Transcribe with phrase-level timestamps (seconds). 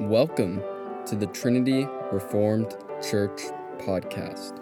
[0.00, 0.62] Welcome
[1.04, 3.42] to the Trinity Reformed Church
[3.80, 4.56] podcast.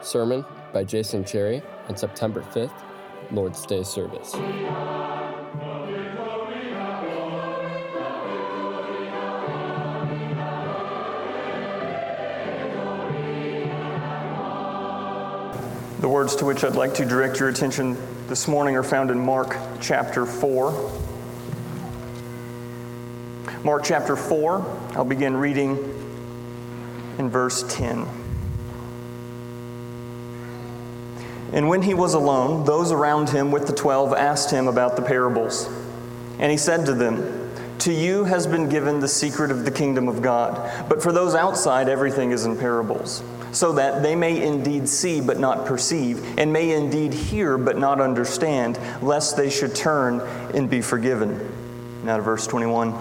[0.00, 2.70] Sermon by Jason Cherry on September 5th,
[3.32, 4.32] Lord's Day service.
[16.28, 17.96] Words to which I'd like to direct your attention
[18.26, 21.00] this morning are found in Mark chapter 4.
[23.64, 25.78] Mark chapter 4, I'll begin reading
[27.16, 28.06] in verse 10.
[31.54, 35.02] And when he was alone, those around him with the twelve asked him about the
[35.02, 35.66] parables.
[36.38, 37.37] And he said to them,
[37.80, 41.34] To you has been given the secret of the kingdom of God, but for those
[41.34, 46.52] outside, everything is in parables so that they may indeed see but not perceive, and
[46.52, 50.20] may indeed hear but not understand, lest they should turn
[50.54, 51.52] and be forgiven.
[52.04, 52.94] Now to verse 21.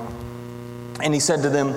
[1.03, 1.73] And he said to them,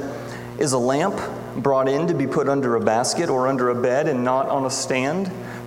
[0.58, 1.20] Is a lamp
[1.56, 4.64] brought in to be put under a basket or under a bed and not on
[4.64, 5.30] a stand?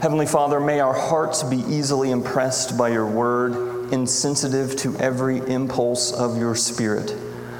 [0.00, 6.10] Heavenly Father, may our hearts be easily impressed by your word, insensitive to every impulse
[6.10, 7.14] of your spirit.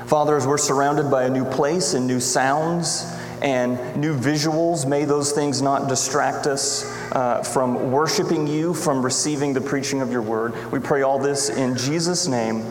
[0.07, 3.05] Father, as we're surrounded by a new place and new sounds
[3.43, 9.53] and new visuals, may those things not distract us uh, from worshiping you, from receiving
[9.53, 10.73] the preaching of your word.
[10.73, 12.65] We pray all this in Jesus' name.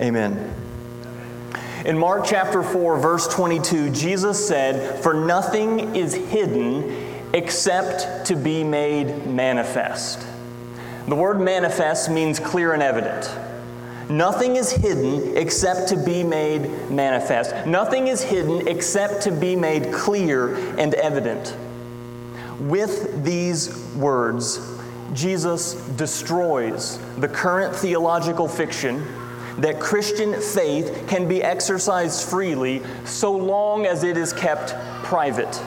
[0.00, 0.54] Amen.
[1.84, 7.01] In Mark chapter 4, verse 22, Jesus said, For nothing is hidden
[7.34, 10.26] except to be made manifest.
[11.08, 13.30] The word manifest means clear and evident.
[14.08, 17.66] Nothing is hidden except to be made manifest.
[17.66, 21.56] Nothing is hidden except to be made clear and evident.
[22.60, 24.78] With these words,
[25.14, 29.04] Jesus destroys the current theological fiction
[29.58, 35.60] that Christian faith can be exercised freely so long as it is kept private.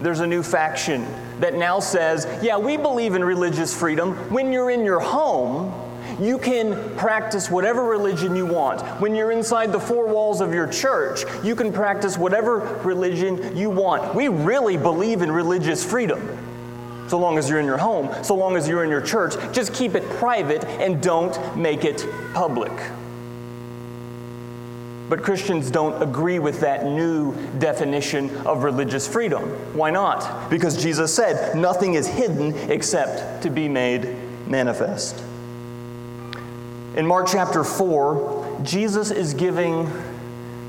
[0.00, 1.06] There's a new faction
[1.40, 5.72] that now says, yeah, we believe in religious freedom when you're in your home
[6.20, 8.80] you can practice whatever religion you want.
[9.00, 13.68] When you're inside the four walls of your church, you can practice whatever religion you
[13.68, 14.14] want.
[14.14, 16.38] We really believe in religious freedom.
[17.08, 19.74] So long as you're in your home, so long as you're in your church, just
[19.74, 22.72] keep it private and don't make it public.
[25.08, 29.42] But Christians don't agree with that new definition of religious freedom.
[29.76, 30.50] Why not?
[30.50, 34.16] Because Jesus said, nothing is hidden except to be made
[34.48, 35.22] manifest.
[36.96, 39.90] In Mark chapter 4, Jesus is giving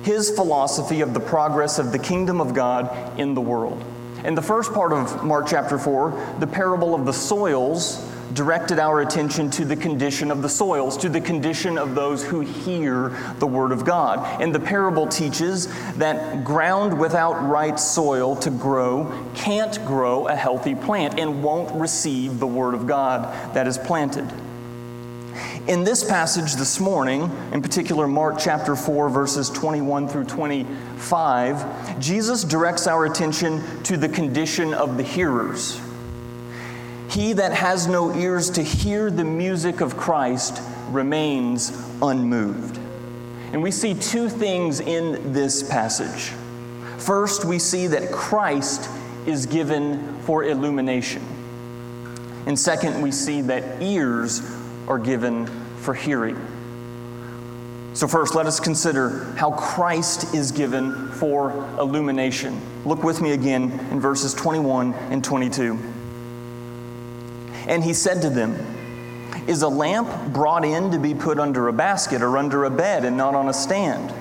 [0.04, 3.84] his philosophy of the progress of the kingdom of God in the world.
[4.24, 8.04] In the first part of Mark chapter 4, the parable of the soils
[8.34, 12.42] directed our attention to the condition of the soils, to the condition of those who
[12.42, 14.42] hear the word of God.
[14.42, 20.76] And the parable teaches that ground without right soil to grow can't grow a healthy
[20.76, 24.32] plant and won't receive the word of God that is planted.
[25.68, 32.46] In this passage this morning, in particular Mark chapter 4, verses 21 through 25, Jesus
[32.46, 35.82] directs our attention to the condition of the hearers.
[37.10, 41.70] He that has no ears to hear the music of Christ remains
[42.02, 42.78] unmoved.
[43.54, 46.34] And we see two things in this passage.
[46.98, 48.90] First, we see that Christ
[49.26, 51.22] is given for illumination.
[52.46, 54.42] And second, we see that ears
[54.88, 55.48] are given
[55.78, 56.38] for hearing.
[57.94, 62.62] So, first, let us consider how Christ is given for illumination.
[62.86, 65.80] Look with me again in verses 21 and 22.
[67.68, 68.56] And he said to them,
[69.48, 73.06] Is a lamp brought in to be put under a basket or under a bed
[73.06, 74.12] and not on a stand?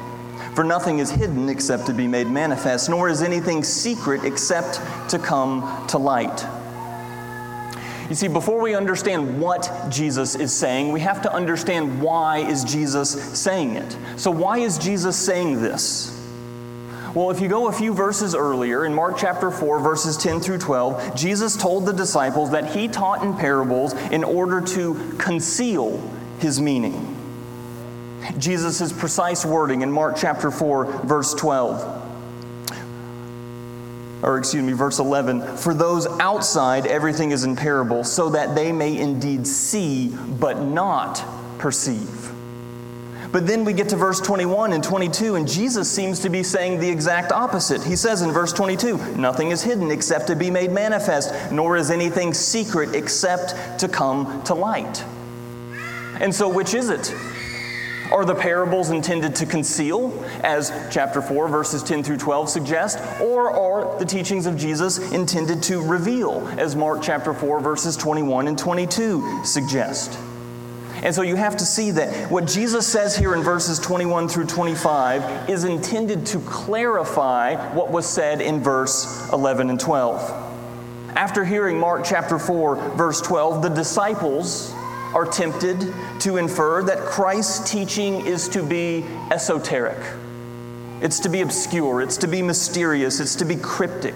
[0.54, 5.18] For nothing is hidden except to be made manifest, nor is anything secret except to
[5.18, 6.46] come to light.
[8.08, 12.62] You see, before we understand what Jesus is saying, we have to understand why is
[12.64, 13.96] Jesus saying it.
[14.16, 16.15] So why is Jesus saying this?
[17.16, 20.58] Well, if you go a few verses earlier, in Mark chapter 4, verses 10 through
[20.58, 25.96] 12, Jesus told the disciples that he taught in parables in order to conceal
[26.40, 27.16] his meaning.
[28.36, 32.02] Jesus' precise wording in Mark chapter 4, verse 12
[34.22, 38.72] or excuse me, verse 11, for those outside, everything is in parable, so that they
[38.72, 41.22] may indeed see, but not
[41.58, 42.25] perceive.
[43.36, 46.80] But then we get to verse 21 and 22, and Jesus seems to be saying
[46.80, 47.84] the exact opposite.
[47.84, 51.90] He says in verse 22 Nothing is hidden except to be made manifest, nor is
[51.90, 55.04] anything secret except to come to light.
[56.18, 57.14] And so, which is it?
[58.10, 63.50] Are the parables intended to conceal, as chapter 4, verses 10 through 12 suggest, or
[63.50, 68.58] are the teachings of Jesus intended to reveal, as Mark chapter 4, verses 21 and
[68.58, 70.18] 22 suggest?
[71.02, 74.46] And so you have to see that what Jesus says here in verses 21 through
[74.46, 80.46] 25 is intended to clarify what was said in verse 11 and 12.
[81.16, 84.72] After hearing Mark chapter 4, verse 12, the disciples
[85.14, 89.98] are tempted to infer that Christ's teaching is to be esoteric.
[91.00, 94.14] It's to be obscure, it's to be mysterious, it's to be cryptic.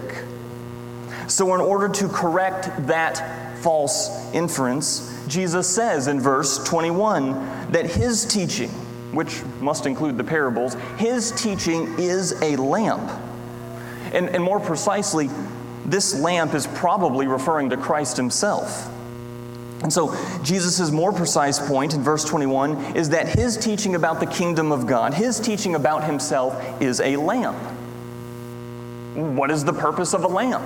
[1.26, 8.25] So, in order to correct that false inference, Jesus says in verse 21 that his
[8.25, 8.71] teaching,
[9.12, 13.11] which must include the parables, his teaching is a lamp.
[14.12, 15.31] And, and more precisely,
[15.87, 18.88] this lamp is probably referring to Christ himself.
[19.82, 24.26] And so, Jesus' more precise point in verse 21 is that his teaching about the
[24.26, 27.56] kingdom of God, his teaching about himself, is a lamp.
[29.15, 30.62] What is the purpose of a lamp?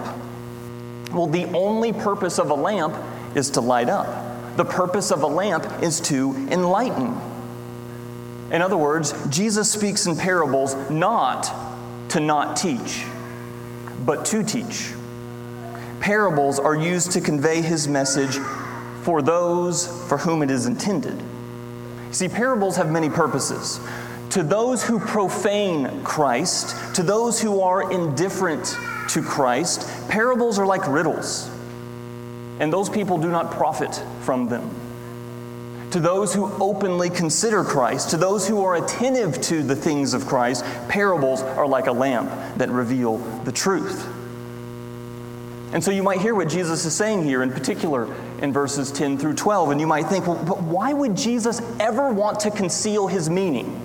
[1.12, 2.94] Well, the only purpose of a lamp
[3.34, 4.56] is to light up.
[4.56, 7.19] The purpose of a lamp is to enlighten.
[8.52, 11.50] In other words, Jesus speaks in parables not
[12.10, 13.04] to not teach,
[14.04, 14.92] but to teach.
[16.00, 18.38] Parables are used to convey his message
[19.02, 21.20] for those for whom it is intended.
[22.12, 23.81] See, parables have many purposes.
[24.31, 28.76] To those who profane Christ, to those who are indifferent
[29.10, 31.48] to Christ, parables are like riddles,
[32.61, 34.71] and those people do not profit from them.
[35.91, 40.27] To those who openly consider Christ, to those who are attentive to the things of
[40.27, 44.09] Christ, parables are like a lamp that reveal the truth.
[45.73, 49.19] And so you might hear what Jesus is saying here, in particular in verses 10
[49.19, 53.09] through 12, and you might think, well, but why would Jesus ever want to conceal
[53.09, 53.81] his meaning?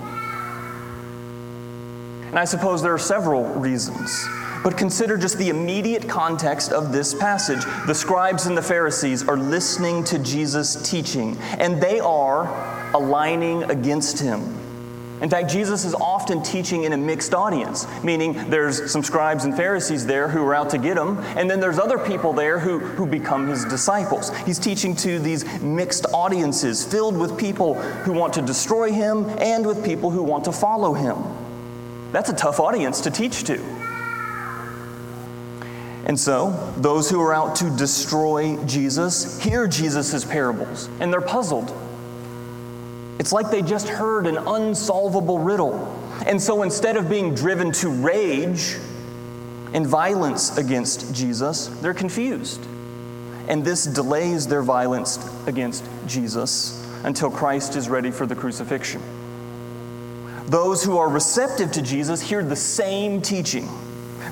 [2.30, 4.24] And I suppose there are several reasons.
[4.62, 7.64] But consider just the immediate context of this passage.
[7.86, 14.18] The scribes and the Pharisees are listening to Jesus' teaching, and they are aligning against
[14.18, 14.56] him.
[15.20, 19.54] In fact, Jesus is often teaching in a mixed audience, meaning there's some scribes and
[19.54, 22.78] Pharisees there who are out to get him, and then there's other people there who,
[22.78, 24.34] who become his disciples.
[24.46, 29.66] He's teaching to these mixed audiences filled with people who want to destroy him and
[29.66, 31.18] with people who want to follow him.
[32.12, 33.62] That's a tough audience to teach to.
[36.06, 41.72] And so, those who are out to destroy Jesus hear Jesus' parables, and they're puzzled.
[43.20, 45.94] It's like they just heard an unsolvable riddle.
[46.26, 48.78] And so instead of being driven to rage
[49.74, 52.66] and violence against Jesus, they're confused.
[53.46, 59.02] And this delays their violence against Jesus until Christ is ready for the crucifixion.
[60.46, 63.68] Those who are receptive to Jesus hear the same teaching,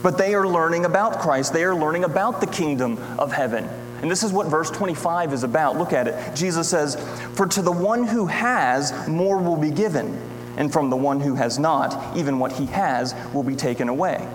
[0.02, 1.52] but they are learning about Christ.
[1.52, 3.68] They are learning about the kingdom of heaven.
[4.00, 5.76] And this is what verse 25 is about.
[5.76, 6.36] Look at it.
[6.36, 6.96] Jesus says,
[7.34, 10.20] For to the one who has, more will be given,
[10.56, 14.26] and from the one who has not, even what he has will be taken away.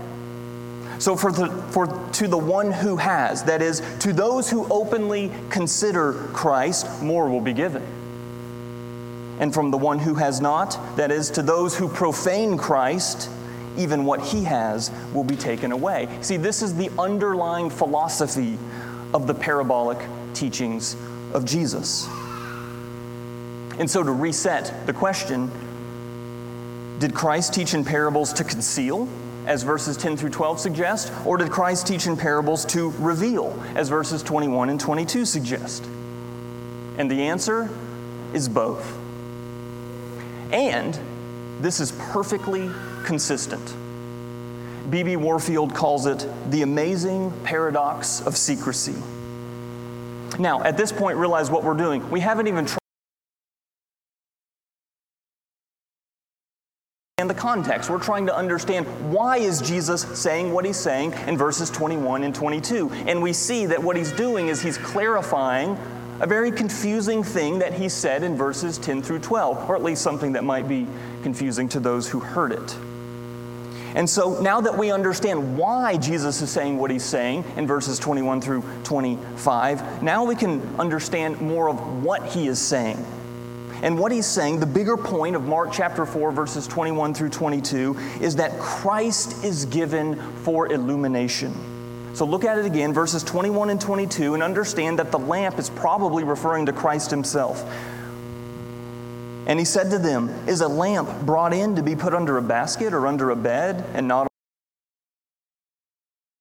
[0.99, 5.31] So, for, the, for to the one who has, that is, to those who openly
[5.49, 7.83] consider Christ, more will be given.
[9.39, 13.29] And from the one who has not, that is, to those who profane Christ,
[13.77, 16.07] even what he has will be taken away.
[16.21, 18.57] See, this is the underlying philosophy
[19.13, 19.99] of the parabolic
[20.33, 20.95] teachings
[21.33, 22.07] of Jesus.
[23.79, 25.51] And so, to reset the question,
[26.99, 29.09] did Christ teach in parables to conceal,
[29.45, 33.89] as verses 10 through 12 suggest, or did Christ teach in parables to reveal, as
[33.89, 35.85] verses 21 and 22 suggest?
[36.97, 37.69] And the answer
[38.33, 38.97] is both.
[40.51, 40.97] And
[41.61, 42.69] this is perfectly
[43.03, 43.75] consistent.
[44.89, 45.15] B.B.
[45.15, 48.95] Warfield calls it the amazing paradox of secrecy.
[50.39, 52.09] Now, at this point, realize what we're doing.
[52.09, 52.79] We haven't even tried
[57.23, 57.89] understand the context.
[57.89, 62.35] We're trying to understand why is Jesus saying what he's saying in verses 21 and
[62.35, 62.89] 22.
[63.07, 65.77] And we see that what he's doing is he's clarifying
[66.19, 70.01] a very confusing thing that he said in verses 10 through 12, or at least
[70.01, 70.87] something that might be
[71.23, 72.77] confusing to those who heard it.
[73.95, 77.99] And so now that we understand why Jesus is saying what he's saying in verses
[77.99, 83.03] 21 through 25, now we can understand more of what he is saying.
[83.83, 87.97] And what he's saying, the bigger point of Mark chapter 4, verses 21 through 22,
[88.21, 91.72] is that Christ is given for illumination.
[92.13, 95.69] So look at it again, verses 21 and 22, and understand that the lamp is
[95.69, 97.63] probably referring to Christ himself.
[99.47, 102.41] And he said to them, Is a lamp brought in to be put under a
[102.41, 104.27] basket or under a bed, and not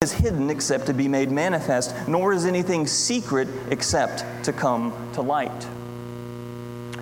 [0.03, 5.21] is hidden except to be made manifest, nor is anything secret except to come to
[5.21, 5.67] light.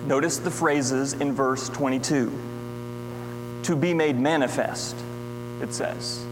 [0.06, 2.32] Notice the phrases in verse 22.
[3.64, 4.96] To be made manifest,
[5.60, 6.24] it says.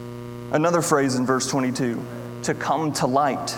[0.53, 2.01] Another phrase in verse 22,
[2.45, 3.57] to come to light.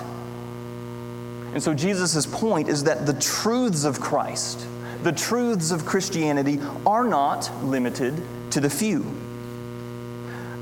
[1.52, 4.66] And so Jesus' point is that the truths of Christ,
[5.02, 8.22] the truths of Christianity are not limited
[8.52, 9.04] to the few.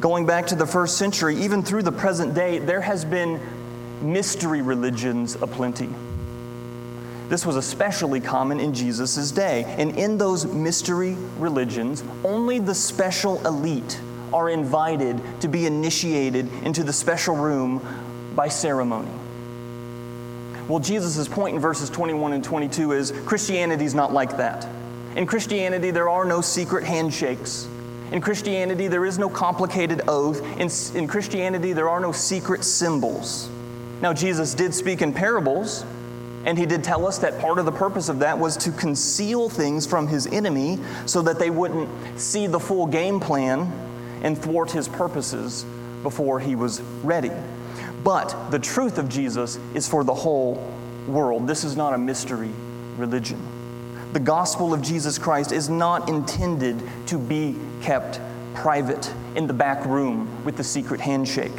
[0.01, 3.41] Going back to the first century, even through the present day, there has been
[4.01, 5.91] mystery religions aplenty.
[7.29, 9.65] This was especially common in Jesus' day.
[9.79, 14.01] And in those mystery religions, only the special elite
[14.33, 17.81] are invited to be initiated into the special room
[18.35, 19.11] by ceremony.
[20.69, 24.69] Well, Jesus' point in verses 21 and 22 is Christianity is not like that.
[25.17, 27.67] In Christianity, there are no secret handshakes.
[28.13, 30.41] In Christianity, there is no complicated oath.
[30.59, 33.49] In, in Christianity, there are no secret symbols.
[34.01, 35.85] Now, Jesus did speak in parables,
[36.45, 39.49] and he did tell us that part of the purpose of that was to conceal
[39.49, 43.71] things from his enemy so that they wouldn't see the full game plan
[44.23, 45.65] and thwart his purposes
[46.03, 47.33] before he was ready.
[48.03, 50.55] But the truth of Jesus is for the whole
[51.07, 51.47] world.
[51.47, 52.51] This is not a mystery
[52.97, 53.41] religion.
[54.13, 58.21] The gospel of Jesus Christ is not intended to be kept
[58.55, 61.53] private in the back room with the secret handshake.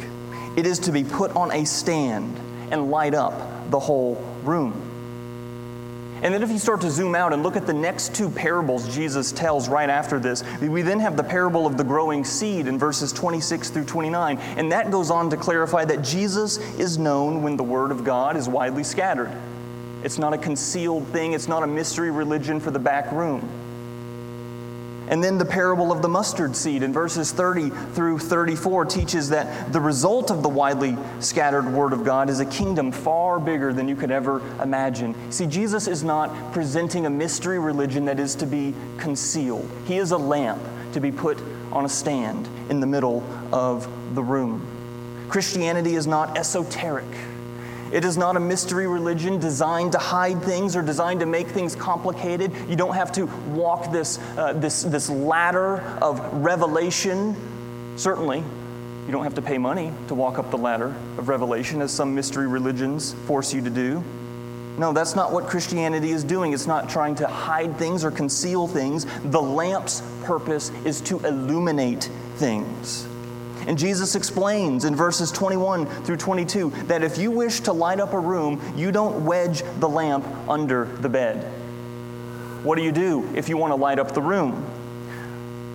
[0.56, 2.38] It is to be put on a stand
[2.70, 4.91] and light up the whole room.
[6.22, 8.94] And then if you start to zoom out and look at the next two parables
[8.94, 12.78] Jesus tells right after this, we then have the parable of the growing seed in
[12.78, 14.38] verses 26 through 29.
[14.38, 18.36] And that goes on to clarify that Jesus is known when the word of God
[18.36, 19.32] is widely scattered.
[20.04, 23.48] It's not a concealed thing, it's not a mystery religion for the back room.
[25.08, 29.72] And then the parable of the mustard seed in verses 30 through 34 teaches that
[29.72, 33.88] the result of the widely scattered Word of God is a kingdom far bigger than
[33.88, 35.14] you could ever imagine.
[35.32, 40.12] See, Jesus is not presenting a mystery religion that is to be concealed, He is
[40.12, 41.38] a lamp to be put
[41.72, 44.66] on a stand in the middle of the room.
[45.28, 47.06] Christianity is not esoteric.
[47.92, 51.76] It is not a mystery religion designed to hide things or designed to make things
[51.76, 52.50] complicated.
[52.66, 57.36] You don't have to walk this, uh, this, this ladder of revelation.
[57.96, 58.38] Certainly,
[59.06, 62.14] you don't have to pay money to walk up the ladder of revelation, as some
[62.14, 64.02] mystery religions force you to do.
[64.78, 66.54] No, that's not what Christianity is doing.
[66.54, 69.06] It's not trying to hide things or conceal things.
[69.24, 73.06] The lamp's purpose is to illuminate things.
[73.66, 78.12] And Jesus explains in verses 21 through 22 that if you wish to light up
[78.12, 81.44] a room, you don't wedge the lamp under the bed.
[82.64, 84.64] What do you do if you want to light up the room?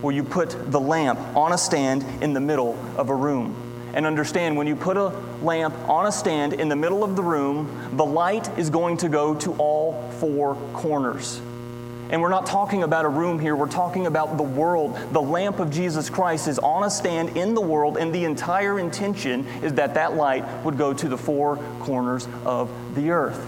[0.01, 3.55] Well, you put the lamp on a stand in the middle of a room.
[3.93, 5.07] And understand when you put a
[5.41, 9.09] lamp on a stand in the middle of the room, the light is going to
[9.09, 11.41] go to all four corners.
[12.09, 14.97] And we're not talking about a room here, we're talking about the world.
[15.11, 18.79] The lamp of Jesus Christ is on a stand in the world, and the entire
[18.79, 23.45] intention is that that light would go to the four corners of the earth.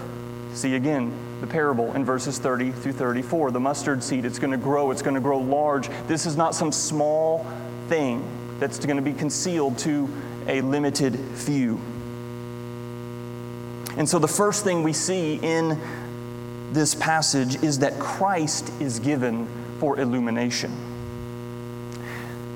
[0.52, 3.50] See again the parable in verses 30 through 34.
[3.50, 5.88] The mustard seed, it's going to grow, it's going to grow large.
[6.06, 7.46] This is not some small
[7.88, 8.22] thing
[8.58, 10.08] that's going to be concealed to
[10.46, 11.80] a limited few.
[13.96, 15.80] And so the first thing we see in
[16.72, 19.48] this passage is that Christ is given
[19.78, 20.72] for illumination.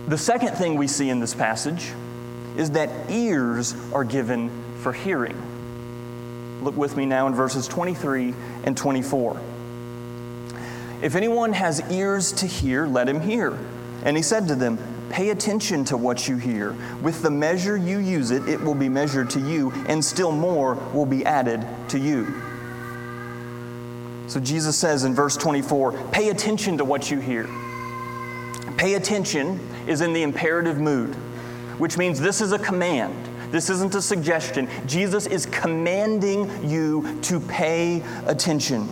[0.06, 1.92] The second thing we see in this passage
[2.56, 5.36] is that ears are given for hearing.
[6.62, 9.40] Look with me now in verses 23 and 24.
[11.02, 13.58] If anyone has ears to hear, let him hear.
[14.04, 14.78] And he said to them,
[15.10, 16.74] Pay attention to what you hear.
[17.02, 20.74] With the measure you use it, it will be measured to you, and still more
[20.92, 22.34] will be added to you.
[24.34, 27.48] So Jesus says in verse 24, pay attention to what you hear.
[28.76, 31.14] Pay attention is in the imperative mood,
[31.78, 33.14] which means this is a command.
[33.52, 34.68] This isn't a suggestion.
[34.86, 38.88] Jesus is commanding you to pay attention.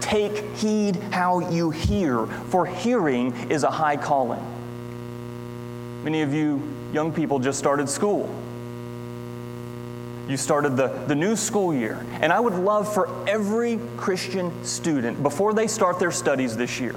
[0.00, 4.42] Take heed how you hear, for hearing is a high calling.
[6.04, 6.62] Many of you
[6.94, 8.34] young people just started school.
[10.28, 12.04] You started the, the new school year.
[12.20, 16.94] And I would love for every Christian student, before they start their studies this year,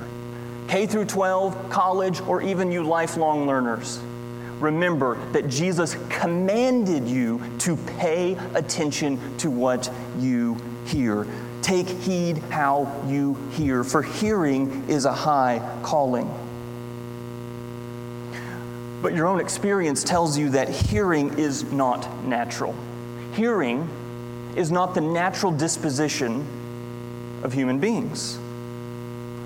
[0.68, 4.00] K through 12, college, or even you lifelong learners,
[4.60, 11.26] remember that Jesus commanded you to pay attention to what you hear.
[11.62, 16.30] Take heed how you hear, for hearing is a high calling.
[19.02, 22.76] But your own experience tells you that hearing is not natural.
[23.34, 23.90] Hearing
[24.56, 26.46] is not the natural disposition
[27.44, 28.38] of human beings.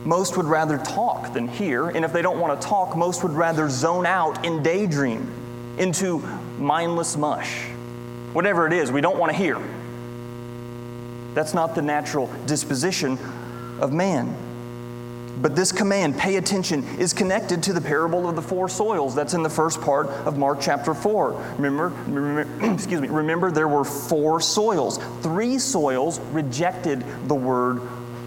[0.04, 3.32] Most would rather talk than hear, and if they don't want to talk, most would
[3.32, 5.32] rather zone out and daydream
[5.78, 6.20] into
[6.60, 7.66] mindless mush.
[8.34, 9.60] Whatever it is, we don't want to hear.
[11.34, 13.18] That's not the natural disposition
[13.80, 14.36] of man.
[15.42, 19.16] But this command, pay attention, is connected to the parable of the four soils.
[19.16, 21.56] That's in the first part of Mark chapter 4.
[21.58, 25.00] Remember, remember excuse me, remember there were four soils.
[25.22, 27.82] Three soils rejected the word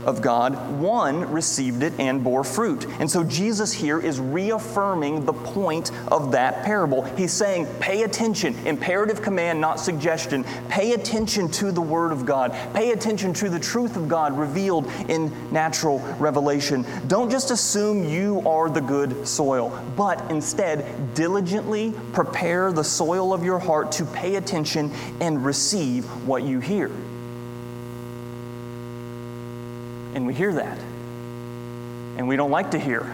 [0.09, 2.87] of God, one received it and bore fruit.
[2.99, 7.03] And so Jesus here is reaffirming the point of that parable.
[7.03, 10.45] He's saying, pay attention, imperative command, not suggestion.
[10.71, 12.57] Pay attention to the Word of God.
[12.73, 16.87] Pay attention to the truth of God revealed in natural revelation.
[17.07, 23.45] Don't just assume you are the good soil, but instead diligently prepare the soil of
[23.45, 26.91] your heart to pay attention and receive what you hear.
[30.19, 30.77] And we hear that.
[32.17, 33.09] And we don't like to hear.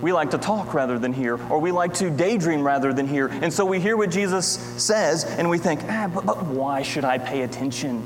[0.00, 3.26] We like to talk rather than hear, or we like to daydream rather than hear.
[3.26, 7.04] And so we hear what Jesus says and we think, ah, but, but why should
[7.04, 8.04] I pay attention?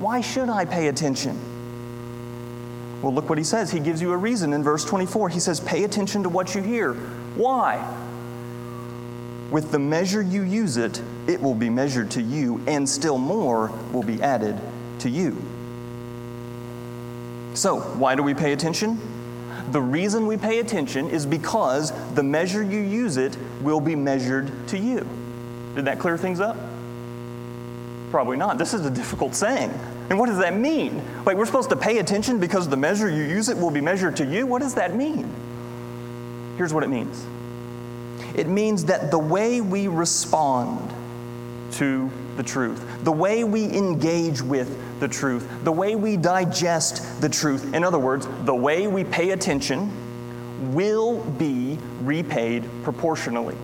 [0.00, 1.38] Why should I pay attention?
[3.02, 3.70] Well, look what he says.
[3.70, 5.28] He gives you a reason in verse 24.
[5.28, 6.94] He says, Pay attention to what you hear.
[7.36, 7.78] Why?
[9.52, 13.70] With the measure you use it, it will be measured to you, and still more
[13.92, 14.60] will be added
[14.98, 15.40] to you.
[17.60, 18.98] So, why do we pay attention?
[19.70, 24.50] The reason we pay attention is because the measure you use it will be measured
[24.68, 25.06] to you.
[25.74, 26.56] Did that clear things up?
[28.10, 28.56] Probably not.
[28.56, 29.70] This is a difficult saying.
[30.08, 31.02] And what does that mean?
[31.26, 34.16] Like, we're supposed to pay attention because the measure you use it will be measured
[34.16, 34.46] to you?
[34.46, 35.30] What does that mean?
[36.56, 37.26] Here's what it means
[38.34, 40.94] it means that the way we respond
[41.72, 47.28] to the truth, the way we engage with the truth, the way we digest the
[47.28, 49.90] truth, in other words, the way we pay attention,
[50.74, 53.56] will be repaid proportionally.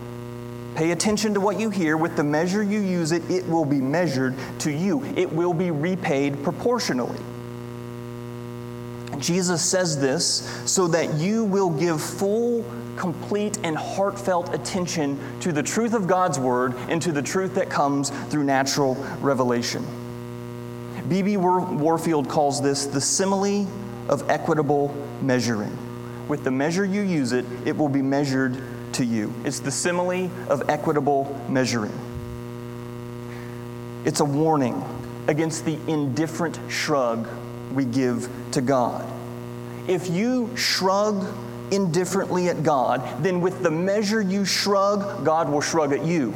[0.75, 1.97] Pay attention to what you hear.
[1.97, 5.05] With the measure you use it, it will be measured to you.
[5.17, 7.19] It will be repaid proportionally.
[9.19, 12.65] Jesus says this so that you will give full
[12.97, 17.71] complete and heartfelt attention to the truth of God's Word and to the truth that
[17.71, 19.87] comes through natural revelation.
[21.09, 21.37] B.B.
[21.37, 23.67] Warfield calls this the simile
[24.09, 25.77] of equitable measuring.
[26.29, 28.61] With the measure you use it, it will be measured
[28.95, 29.33] to you.
[29.45, 31.93] It's the simile of equitable measuring.
[34.05, 34.83] It's a warning
[35.29, 37.29] against the indifferent shrug
[37.73, 39.05] we give to God.
[39.89, 41.27] If you shrug
[41.71, 46.35] indifferently at God, then with the measure you shrug, God will shrug at you.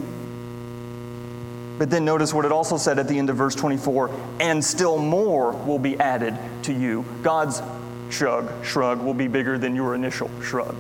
[1.81, 4.99] But then notice what it also said at the end of verse 24 and still
[4.99, 7.07] more will be added to you.
[7.23, 7.63] God's
[8.11, 10.77] shrug, shrug will be bigger than your initial shrug.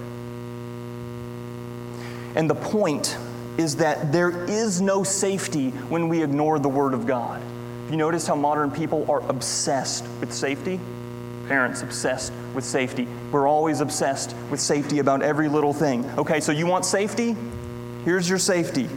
[2.35, 3.17] And the point
[3.57, 7.41] is that there is no safety when we ignore the Word of God.
[7.89, 10.79] You notice how modern people are obsessed with safety?
[11.49, 13.09] Parents obsessed with safety.
[13.33, 16.05] We're always obsessed with safety about every little thing.
[16.19, 17.35] Okay, so you want safety?
[18.05, 18.91] Here's your safety.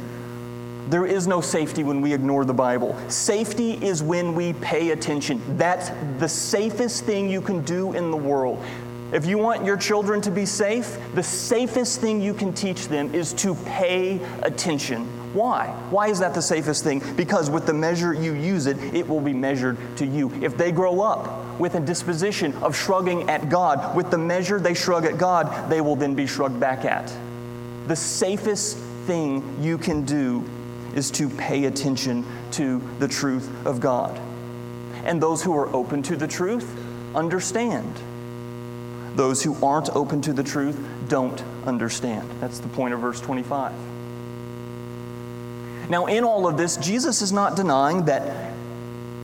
[0.90, 2.98] There is no safety when we ignore the Bible.
[3.10, 5.42] Safety is when we pay attention.
[5.58, 8.64] That's the safest thing you can do in the world.
[9.14, 13.14] If you want your children to be safe, the safest thing you can teach them
[13.14, 15.06] is to pay attention.
[15.34, 15.68] Why?
[15.90, 17.02] Why is that the safest thing?
[17.16, 20.32] Because with the measure you use it, it will be measured to you.
[20.42, 24.74] If they grow up with a disposition of shrugging at God, with the measure they
[24.74, 27.12] shrug at God, they will then be shrugged back at.
[27.88, 30.44] The safest thing you can do
[30.96, 34.20] is to pay attention to the truth of God.
[35.04, 36.78] And those who are open to the truth
[37.16, 37.94] understand.
[39.16, 42.30] Those who aren't open to the truth don't understand.
[42.40, 43.74] That's the point of verse 25.
[45.90, 48.53] Now, in all of this, Jesus is not denying that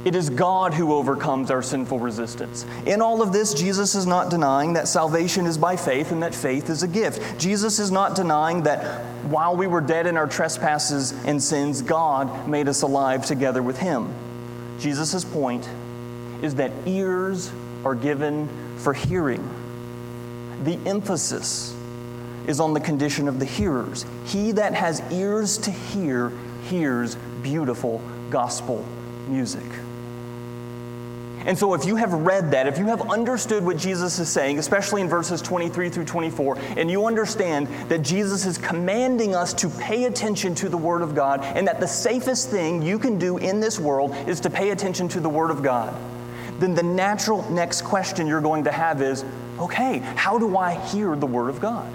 [0.06, 2.66] it is God who overcomes our sinful resistance.
[2.86, 6.34] In all of this, Jesus is not denying that salvation is by faith and that
[6.34, 7.40] faith is a gift.
[7.40, 12.48] Jesus is not denying that while we were dead in our trespasses and sins, God
[12.48, 14.14] made us alive together with Him.
[14.80, 15.68] Jesus' point
[16.42, 17.52] is that ears
[17.84, 19.48] are given for hearing.
[20.64, 21.76] The emphasis
[22.48, 24.06] is on the condition of the hearers.
[24.26, 26.32] He that has ears to hear
[26.70, 28.86] hears beautiful gospel
[29.28, 29.64] music.
[31.50, 34.60] And so, if you have read that, if you have understood what Jesus is saying,
[34.60, 39.68] especially in verses 23 through 24, and you understand that Jesus is commanding us to
[39.68, 43.40] pay attention to the Word of God, and that the safest thing you can do
[43.40, 45.92] in this world is to pay attention to the Word of God,
[46.60, 49.26] then the natural next question you're going to have is
[49.58, 51.92] okay, how do I hear the Word of God?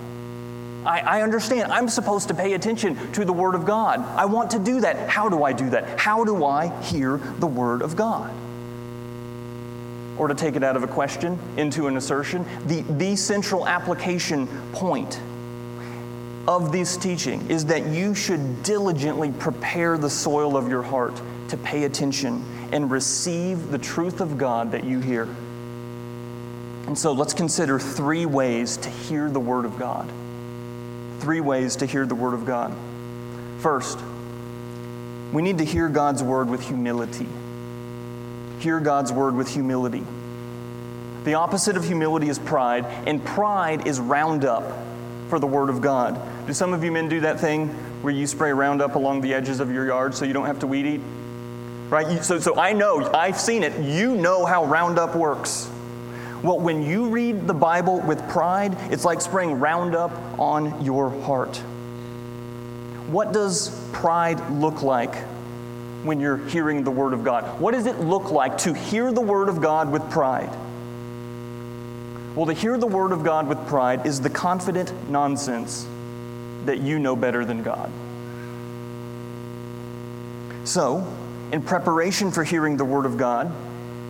[0.84, 4.00] I, understand I'm supposed to pay attention to the Word of God.
[4.00, 5.08] I want to do that.
[5.08, 6.00] How do I do that?
[6.00, 8.34] How do I hear the Word of God?
[10.16, 14.46] Or to take it out of a question into an assertion, the, the central application
[14.72, 15.20] point
[16.46, 21.56] of this teaching is that you should diligently prepare the soil of your heart to
[21.56, 25.28] pay attention and receive the truth of God that you hear.
[26.86, 30.10] And so let's consider three ways to hear the Word of God.
[31.20, 32.74] Three ways to hear the Word of God.
[33.60, 33.98] First,
[35.32, 37.26] we need to hear God's Word with humility.
[38.64, 40.02] Hear God's Word with humility.
[41.24, 44.64] The opposite of humility is pride, and pride is Roundup
[45.28, 46.18] for the Word of God.
[46.46, 47.68] Do some of you men do that thing
[48.00, 50.66] where you spray Roundup along the edges of your yard so you don't have to
[50.66, 51.02] weed eat?
[51.90, 52.24] Right?
[52.24, 53.78] So, so I know, I've seen it.
[53.78, 55.70] You know how Roundup works.
[56.42, 61.58] Well, when you read the Bible with pride, it's like spraying Roundup on your heart.
[63.08, 65.14] What does pride look like
[66.04, 67.60] when you're hearing the Word of God?
[67.60, 70.54] What does it look like to hear the Word of God with pride?
[72.34, 75.86] Well, to hear the Word of God with pride is the confident nonsense
[76.64, 77.90] that you know better than God.
[80.64, 81.06] So,
[81.52, 83.52] in preparation for hearing the Word of God,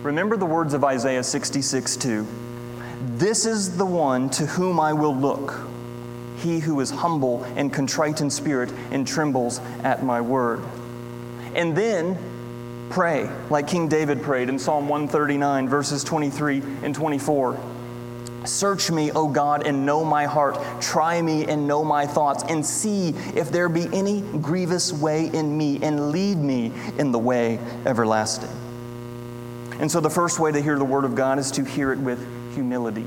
[0.05, 2.27] Remember the words of Isaiah 66 2.
[3.17, 5.67] This is the one to whom I will look,
[6.37, 10.61] he who is humble and contrite in spirit and trembles at my word.
[11.55, 12.17] And then
[12.89, 17.57] pray, like King David prayed in Psalm 139, verses 23 and 24.
[18.45, 20.59] Search me, O God, and know my heart.
[20.81, 25.57] Try me and know my thoughts, and see if there be any grievous way in
[25.57, 28.49] me, and lead me in the way everlasting.
[29.79, 31.99] And so the first way to hear the Word of God is to hear it
[31.99, 33.05] with humility.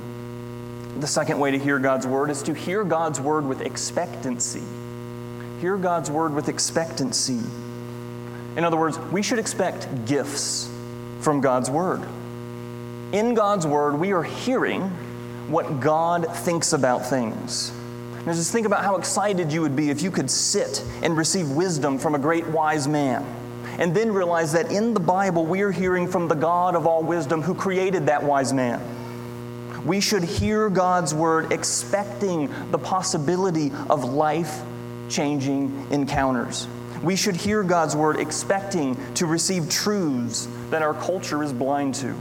[0.98, 4.64] The second way to hear God's Word is to hear God's Word with expectancy.
[5.60, 7.40] Hear God's Word with expectancy.
[8.58, 10.68] In other words, we should expect gifts
[11.20, 12.02] from God's Word.
[13.12, 14.82] In God's Word, we are hearing
[15.46, 17.70] what God thinks about things.
[18.26, 21.52] Now, just think about how excited you would be if you could sit and receive
[21.52, 23.24] wisdom from a great wise man
[23.78, 27.04] and then realize that in the Bible we are hearing from the God of all
[27.04, 28.82] wisdom who created that wise man.
[29.86, 34.62] We should hear God's word expecting the possibility of life
[35.08, 36.66] changing encounters.
[37.02, 42.14] We should hear God's word expecting to receive truths that our culture is blind to.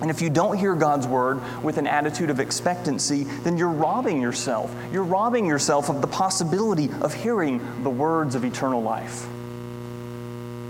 [0.00, 4.20] And if you don't hear God's word with an attitude of expectancy, then you're robbing
[4.20, 4.74] yourself.
[4.92, 9.26] You're robbing yourself of the possibility of hearing the words of eternal life.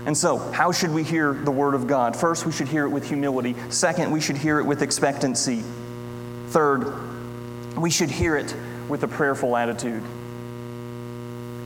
[0.05, 2.15] And so, how should we hear the Word of God?
[2.15, 3.55] First, we should hear it with humility.
[3.69, 5.61] Second, we should hear it with expectancy.
[6.47, 6.93] Third,
[7.75, 8.55] we should hear it
[8.87, 10.01] with a prayerful attitude.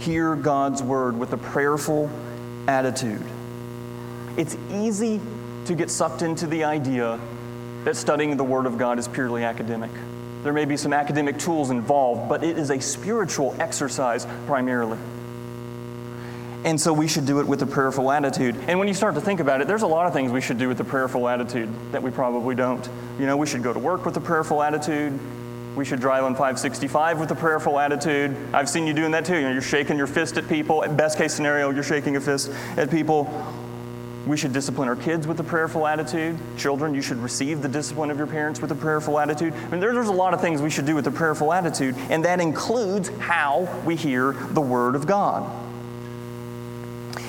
[0.01, 2.09] Hear God's Word with a prayerful
[2.67, 3.23] attitude.
[4.35, 5.21] It's easy
[5.65, 7.19] to get sucked into the idea
[7.83, 9.91] that studying the Word of God is purely academic.
[10.41, 14.97] There may be some academic tools involved, but it is a spiritual exercise primarily.
[16.63, 18.55] And so we should do it with a prayerful attitude.
[18.67, 20.57] And when you start to think about it, there's a lot of things we should
[20.57, 22.89] do with a prayerful attitude that we probably don't.
[23.19, 25.19] You know, we should go to work with a prayerful attitude.
[25.75, 28.35] We should drive on 565 with a prayerful attitude.
[28.53, 29.35] I've seen you doing that too.
[29.35, 30.81] You know, you're shaking your fist at people.
[30.81, 33.29] Best case scenario, you're shaking a fist at people.
[34.27, 36.37] We should discipline our kids with a prayerful attitude.
[36.57, 39.53] Children, you should receive the discipline of your parents with a prayerful attitude.
[39.53, 42.23] I mean, there's a lot of things we should do with a prayerful attitude, and
[42.25, 45.49] that includes how we hear the Word of God.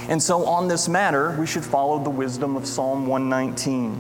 [0.09, 3.99] And so, on this matter, we should follow the wisdom of Psalm 119.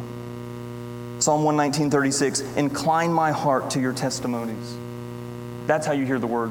[1.22, 4.76] Psalm 119, 36 Incline my heart to your testimonies.
[5.68, 6.50] That's how you hear the word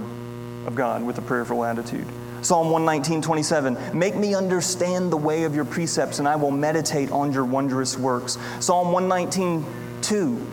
[0.65, 2.07] of God with a prayerful attitude.
[2.41, 3.77] Psalm 119, 27.
[3.93, 7.97] Make me understand the way of your precepts, and I will meditate on your wondrous
[7.97, 8.38] works.
[8.62, 9.65] Psalm 119,
[10.03, 10.47] 2.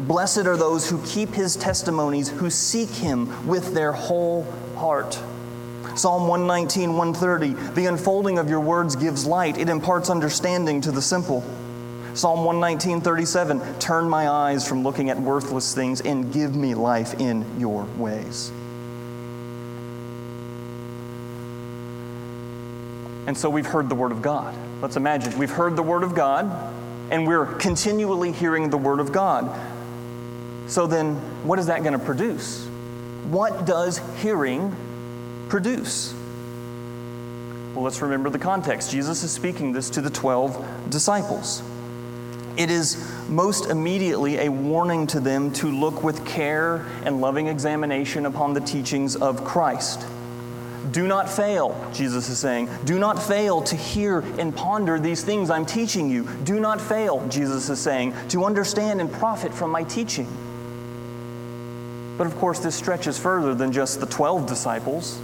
[0.00, 4.44] Blessed are those who keep his testimonies, who seek him with their whole
[4.76, 5.18] heart.
[5.94, 7.72] Psalm 119, 130.
[7.72, 11.42] The unfolding of your words gives light, it imparts understanding to the simple.
[12.14, 13.78] Psalm 119, 37.
[13.78, 18.52] Turn my eyes from looking at worthless things and give me life in your ways.
[23.26, 24.54] And so we've heard the Word of God.
[24.82, 26.74] Let's imagine we've heard the Word of God
[27.10, 29.58] and we're continually hearing the Word of God.
[30.66, 32.66] So then, what is that going to produce?
[33.30, 34.74] What does hearing
[35.48, 36.14] produce?
[37.74, 38.90] Well, let's remember the context.
[38.90, 41.62] Jesus is speaking this to the 12 disciples.
[42.56, 48.26] It is most immediately a warning to them to look with care and loving examination
[48.26, 50.06] upon the teachings of Christ.
[50.90, 52.68] Do not fail, Jesus is saying.
[52.84, 56.28] Do not fail to hear and ponder these things I'm teaching you.
[56.44, 60.28] Do not fail, Jesus is saying, to understand and profit from my teaching.
[62.18, 65.18] But of course, this stretches further than just the 12 disciples.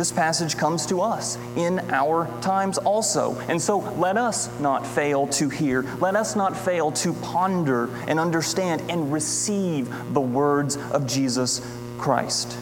[0.00, 3.38] This passage comes to us in our times also.
[3.50, 5.82] And so let us not fail to hear.
[6.00, 11.60] Let us not fail to ponder and understand and receive the words of Jesus
[11.98, 12.56] Christ.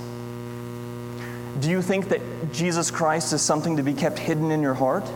[1.61, 5.09] Do you think that Jesus Christ is something to be kept hidden in your heart?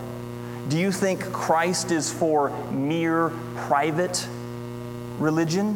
[0.69, 3.33] Do you think Christ is for mere
[3.67, 4.25] private
[5.19, 5.75] religion?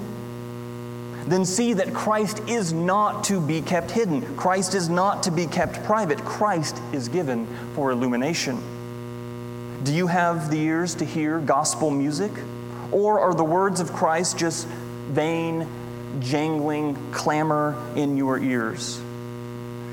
[1.28, 4.36] Then see that Christ is not to be kept hidden.
[4.38, 6.24] Christ is not to be kept private.
[6.24, 8.62] Christ is given for illumination.
[9.84, 12.32] Do you have the ears to hear gospel music?
[12.92, 15.68] Or are the words of Christ just vain,
[16.22, 19.00] jangling clamor in your ears?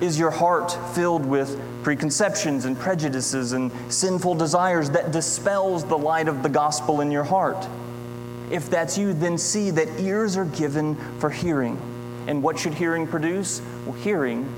[0.01, 6.29] Is your heart filled with preconceptions and prejudices and sinful desires that dispels the light
[6.29, 7.67] of the gospel in your heart?
[8.55, 11.77] If that's you, then see that ears are given for hearing.
[12.29, 13.61] And what should hearing produce?
[13.85, 14.49] Well, hearing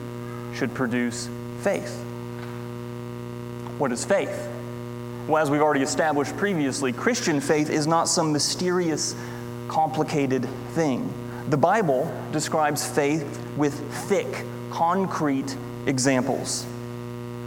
[0.55, 1.31] should produce
[1.63, 1.97] faith.
[3.79, 4.51] What is faith?
[5.27, 9.17] Well, as we've already established previously, Christian faith is not some mysterious,
[9.67, 11.11] complicated thing.
[11.49, 13.73] The Bible describes faith with
[14.09, 15.57] thick, concrete
[15.87, 16.67] examples.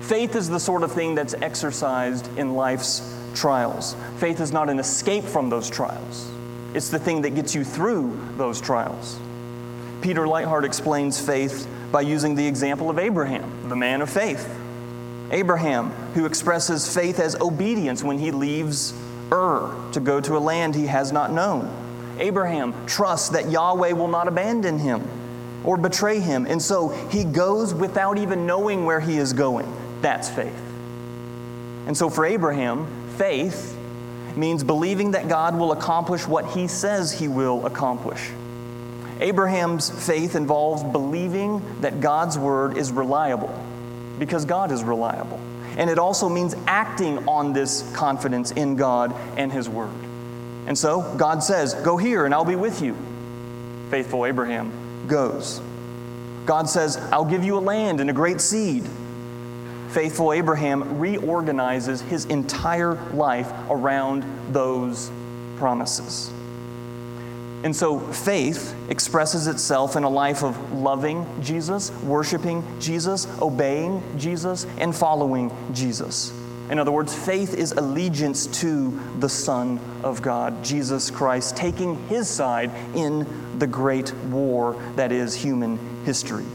[0.02, 3.96] Faith is the sort of thing that's exercised in life's trials.
[4.18, 6.28] Faith is not an escape from those trials,
[6.74, 9.20] it's the thing that gets you through those trials.
[10.02, 14.48] Peter Leithart explains faith by using the example of Abraham, the man of faith.
[15.32, 18.94] Abraham, who expresses faith as obedience when he leaves
[19.32, 21.70] Ur to go to a land he has not known.
[22.20, 25.08] Abraham trusts that Yahweh will not abandon him
[25.64, 26.46] or betray him.
[26.46, 29.72] And so he goes without even knowing where he is going.
[30.02, 30.60] That's faith.
[31.88, 33.78] And so for Abraham, faith
[34.36, 38.30] means believing that God will accomplish what he says he will accomplish.
[39.20, 43.54] Abraham's faith involves believing that God's word is reliable
[44.18, 45.40] because God is reliable.
[45.78, 49.94] And it also means acting on this confidence in God and his word.
[50.68, 52.96] And so God says, Go here and I'll be with you.
[53.90, 54.72] Faithful Abraham
[55.08, 55.62] goes.
[56.46, 58.84] God says, I'll give you a land and a great seed.
[59.92, 64.24] Faithful Abraham reorganizes his entire life around
[64.54, 65.10] those
[65.58, 66.32] promises.
[67.64, 74.66] And so faith expresses itself in a life of loving Jesus, worshiping Jesus, obeying Jesus,
[74.78, 76.32] and following Jesus.
[76.70, 82.30] In other words, faith is allegiance to the Son of God, Jesus Christ, taking his
[82.30, 86.46] side in the great war that is human history.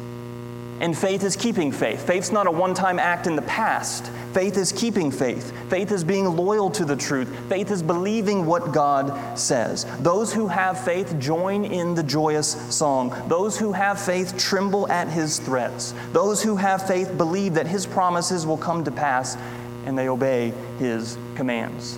[0.84, 2.06] And faith is keeping faith.
[2.06, 4.06] Faith's not a one time act in the past.
[4.34, 5.50] Faith is keeping faith.
[5.70, 7.34] Faith is being loyal to the truth.
[7.48, 9.86] Faith is believing what God says.
[10.00, 13.16] Those who have faith join in the joyous song.
[13.28, 15.94] Those who have faith tremble at his threats.
[16.12, 19.38] Those who have faith believe that his promises will come to pass
[19.86, 21.96] and they obey his commands.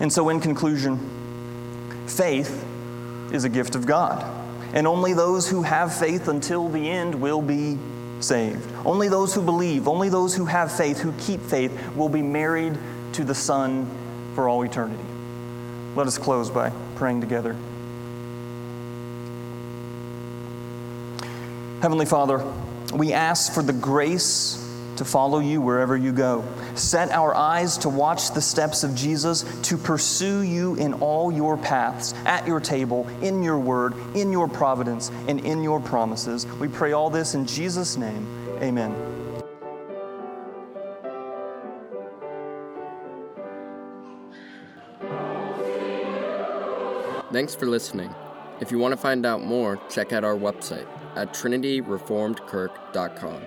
[0.00, 0.98] And so, in conclusion,
[2.08, 2.66] faith
[3.30, 4.41] is a gift of God.
[4.72, 7.78] And only those who have faith until the end will be
[8.20, 8.66] saved.
[8.84, 12.78] Only those who believe, only those who have faith, who keep faith, will be married
[13.14, 13.88] to the Son
[14.34, 15.04] for all eternity.
[15.94, 17.56] Let us close by praying together.
[21.82, 22.44] Heavenly Father,
[22.94, 24.58] we ask for the grace
[25.02, 26.44] to follow you wherever you go.
[26.76, 31.56] Set our eyes to watch the steps of Jesus, to pursue you in all your
[31.56, 36.46] paths, at your table, in your word, in your providence, and in your promises.
[36.46, 38.28] We pray all this in Jesus' name.
[38.60, 38.94] Amen.
[47.32, 48.14] Thanks for listening.
[48.60, 50.86] If you want to find out more, check out our website
[51.16, 53.46] at trinityreformedkirk.com.